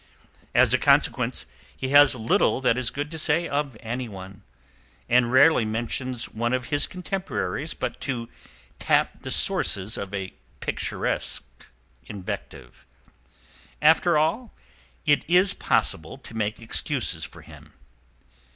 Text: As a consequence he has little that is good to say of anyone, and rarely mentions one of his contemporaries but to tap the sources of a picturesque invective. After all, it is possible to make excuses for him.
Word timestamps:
As 0.55 0.73
a 0.73 0.79
consequence 0.79 1.45
he 1.77 1.89
has 1.89 2.15
little 2.15 2.59
that 2.61 2.75
is 2.75 2.89
good 2.89 3.11
to 3.11 3.19
say 3.19 3.47
of 3.47 3.77
anyone, 3.81 4.41
and 5.07 5.31
rarely 5.31 5.63
mentions 5.63 6.27
one 6.27 6.53
of 6.53 6.69
his 6.69 6.87
contemporaries 6.87 7.75
but 7.75 8.01
to 8.01 8.27
tap 8.79 9.21
the 9.21 9.29
sources 9.29 9.97
of 9.97 10.11
a 10.15 10.33
picturesque 10.59 11.43
invective. 12.07 12.83
After 13.79 14.17
all, 14.17 14.55
it 15.05 15.23
is 15.29 15.53
possible 15.53 16.17
to 16.17 16.33
make 16.33 16.59
excuses 16.59 17.23
for 17.23 17.43
him. 17.43 17.73